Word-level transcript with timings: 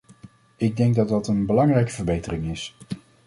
Ik 0.55 0.77
denk 0.77 0.95
dat 0.95 1.09
dat 1.09 1.27
een 1.27 1.45
belangrijke 1.45 1.91
verbetering 1.91 2.45
is. 2.47 2.75